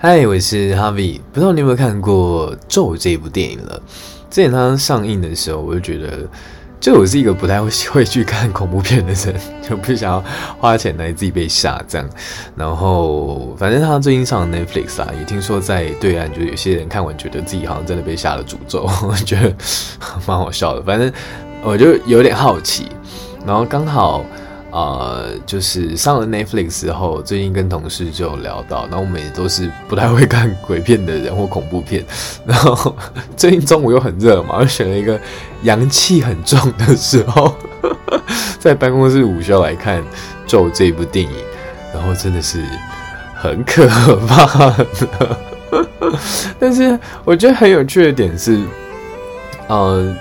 [0.00, 3.82] 嗨，我是 Harvie，不知道你有没有看过《咒》这部电影了？
[4.30, 6.20] 之前它上映的时候，我就觉得，
[6.78, 9.34] 就我是一个不太会会去看恐怖片的人，
[9.68, 10.24] 就不想要
[10.60, 12.08] 花钱来自己被吓这样。
[12.54, 19.52] 然后，反正他最近上 Netflix 啊，也听说在对岸，就有些人看完觉得自己好像真的被下了诅咒， 我觉得
[20.28, 20.82] 蛮好笑的。
[20.82, 21.12] 反正
[21.60, 22.86] 我就有点好奇，
[23.44, 24.24] 然后刚好。
[24.70, 32.04] 呃，就是上了 Netflix 之后，最近跟同事就聊到，然后我们也都是不太会看鬼片的人或恐怖片，
[32.44, 32.94] 然后
[33.34, 35.18] 最近中午又很热嘛，我选了一个
[35.62, 37.54] 阳气很重的时候，
[38.60, 40.02] 在办公室午休来看
[40.46, 41.32] 《咒》这部电影，
[41.94, 42.62] 然后真的是
[43.34, 43.86] 很可
[44.26, 44.86] 怕的。
[46.58, 48.60] 但是我觉得很有趣的点是，
[49.66, 50.14] 呃，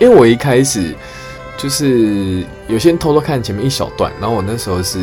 [0.00, 0.92] 因为我一开始。
[1.62, 4.98] 就是有些人偷偷看前面一小段，然后我那时候是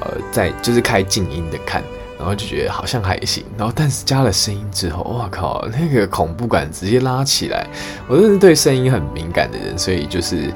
[0.00, 1.82] 呃在就是开静音的看，
[2.18, 7.66] 然后就觉得好像还行，然后但是加了声音之后，哇靠，那个恐怖感直接拉起来。
[8.06, 10.52] 我真是对声音很敏感的人，所以就是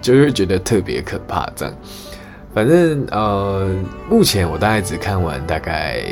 [0.00, 1.50] 就会觉得特别可怕。
[1.56, 1.74] 这样，
[2.54, 3.68] 反正呃
[4.08, 6.04] 目前我大概只看完大概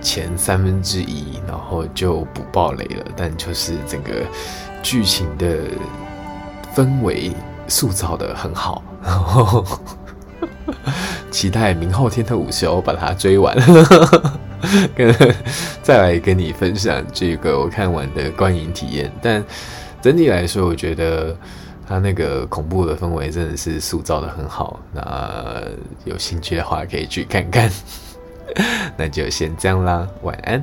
[0.00, 3.04] 前三分之一，然后就不爆雷了。
[3.16, 4.10] 但就是整个
[4.82, 5.58] 剧情的
[6.74, 7.30] 氛围。
[7.72, 8.82] 塑造的很好，
[11.32, 13.56] 期待明后天的午休把它追完，
[14.94, 15.10] 跟
[15.82, 19.10] 再来跟你分享这个我看完的观影体验。
[19.22, 19.42] 但
[20.02, 21.34] 整体来说，我觉得
[21.88, 24.78] 他那个恐怖的氛围真的是塑造的很好。
[24.92, 25.62] 那
[26.04, 27.70] 有兴趣的话可以去看看。
[28.98, 30.62] 那就先这样啦，晚安。